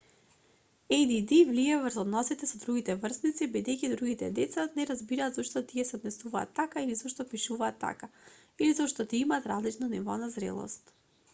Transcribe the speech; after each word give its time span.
add 0.95 1.11
влијае 1.47 1.73
врз 1.81 1.97
односите 2.03 2.47
со 2.51 2.61
другите 2.61 2.93
врсници 3.03 3.47
бидејќи 3.55 3.89
другите 3.91 4.29
деца 4.39 4.65
не 4.79 4.87
разбираат 4.91 5.37
зошто 5.39 5.63
тие 5.73 5.85
се 5.89 5.99
однесуваат 5.99 6.55
така 6.61 6.83
или 6.85 6.97
зошто 7.01 7.25
пишуваат 7.35 7.79
така 7.85 8.09
или 8.31 8.71
зошто 8.81 9.05
тие 9.13 9.21
имаат 9.29 9.45
различно 9.53 9.91
ниво 9.93 10.17
на 10.23 10.31
зрелост 10.39 10.91